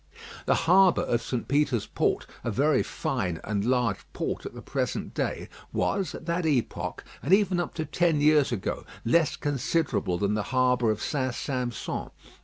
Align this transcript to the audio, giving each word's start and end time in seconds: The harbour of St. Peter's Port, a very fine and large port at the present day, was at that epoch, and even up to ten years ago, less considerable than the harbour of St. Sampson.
The 0.47 0.55
harbour 0.65 1.03
of 1.03 1.21
St. 1.21 1.47
Peter's 1.47 1.85
Port, 1.85 2.25
a 2.43 2.49
very 2.49 2.81
fine 2.81 3.39
and 3.43 3.63
large 3.63 3.99
port 4.13 4.47
at 4.47 4.55
the 4.55 4.61
present 4.63 5.13
day, 5.13 5.47
was 5.71 6.15
at 6.15 6.25
that 6.25 6.43
epoch, 6.43 7.03
and 7.21 7.31
even 7.35 7.59
up 7.59 7.75
to 7.75 7.85
ten 7.85 8.19
years 8.19 8.51
ago, 8.51 8.83
less 9.05 9.35
considerable 9.35 10.17
than 10.17 10.33
the 10.33 10.41
harbour 10.57 10.89
of 10.89 11.03
St. 11.03 11.35
Sampson. 11.35 12.09